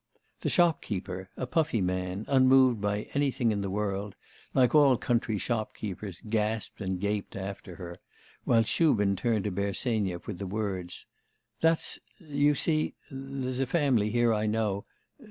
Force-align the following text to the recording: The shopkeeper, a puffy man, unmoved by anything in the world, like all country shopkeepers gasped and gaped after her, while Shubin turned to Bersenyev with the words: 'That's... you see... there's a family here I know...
The 0.39 0.49
shopkeeper, 0.49 1.29
a 1.37 1.45
puffy 1.45 1.79
man, 1.79 2.25
unmoved 2.27 2.81
by 2.81 3.03
anything 3.13 3.51
in 3.51 3.61
the 3.61 3.69
world, 3.69 4.15
like 4.51 4.73
all 4.73 4.97
country 4.97 5.37
shopkeepers 5.37 6.23
gasped 6.27 6.81
and 6.81 6.99
gaped 6.99 7.35
after 7.35 7.75
her, 7.75 7.99
while 8.43 8.63
Shubin 8.63 9.15
turned 9.15 9.43
to 9.43 9.51
Bersenyev 9.51 10.25
with 10.25 10.39
the 10.39 10.47
words: 10.47 11.05
'That's... 11.59 11.99
you 12.17 12.55
see... 12.55 12.95
there's 13.11 13.59
a 13.59 13.67
family 13.67 14.09
here 14.09 14.33
I 14.33 14.47
know... 14.47 14.85